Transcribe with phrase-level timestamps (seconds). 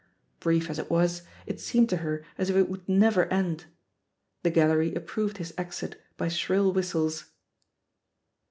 [0.39, 3.65] Brief as it was, it seemed to her as if it would never end.
[4.41, 7.25] The gal lery approved his exit by shrill whistles.